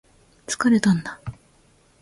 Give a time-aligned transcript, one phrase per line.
[0.47, 1.21] 疲れたんだ